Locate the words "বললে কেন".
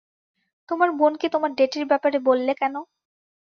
2.27-2.75